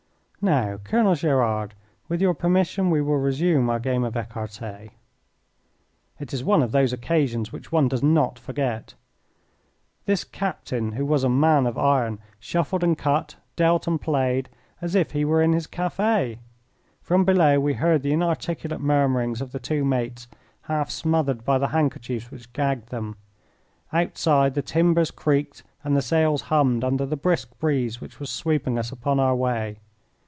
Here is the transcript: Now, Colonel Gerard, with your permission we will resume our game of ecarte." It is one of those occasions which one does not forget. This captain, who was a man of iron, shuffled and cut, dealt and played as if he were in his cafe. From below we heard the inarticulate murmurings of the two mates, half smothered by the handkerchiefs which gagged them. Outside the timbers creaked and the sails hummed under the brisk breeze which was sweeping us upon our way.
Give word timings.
Now, 0.43 0.77
Colonel 0.77 1.13
Gerard, 1.13 1.75
with 2.09 2.19
your 2.19 2.33
permission 2.33 2.89
we 2.89 2.99
will 2.99 3.19
resume 3.19 3.69
our 3.69 3.77
game 3.79 4.03
of 4.03 4.15
ecarte." 4.17 4.89
It 6.19 6.33
is 6.33 6.43
one 6.43 6.63
of 6.63 6.71
those 6.71 6.91
occasions 6.91 7.51
which 7.53 7.71
one 7.71 7.87
does 7.87 8.01
not 8.01 8.39
forget. 8.39 8.95
This 10.07 10.23
captain, 10.23 10.93
who 10.93 11.05
was 11.05 11.23
a 11.23 11.29
man 11.29 11.67
of 11.67 11.77
iron, 11.77 12.17
shuffled 12.39 12.83
and 12.83 12.97
cut, 12.97 13.35
dealt 13.55 13.85
and 13.85 14.01
played 14.01 14.49
as 14.81 14.95
if 14.95 15.11
he 15.11 15.23
were 15.23 15.43
in 15.43 15.53
his 15.53 15.67
cafe. 15.67 16.39
From 17.03 17.23
below 17.23 17.59
we 17.59 17.75
heard 17.75 18.01
the 18.01 18.11
inarticulate 18.11 18.79
murmurings 18.81 19.41
of 19.41 19.51
the 19.51 19.59
two 19.59 19.85
mates, 19.85 20.27
half 20.63 20.89
smothered 20.89 21.45
by 21.45 21.59
the 21.59 21.67
handkerchiefs 21.67 22.31
which 22.31 22.51
gagged 22.51 22.89
them. 22.89 23.15
Outside 23.93 24.55
the 24.55 24.63
timbers 24.63 25.11
creaked 25.11 25.61
and 25.83 25.95
the 25.95 26.01
sails 26.01 26.41
hummed 26.49 26.83
under 26.83 27.05
the 27.05 27.15
brisk 27.15 27.59
breeze 27.59 28.01
which 28.01 28.19
was 28.19 28.31
sweeping 28.31 28.79
us 28.79 28.91
upon 28.91 29.19
our 29.19 29.35
way. 29.35 29.77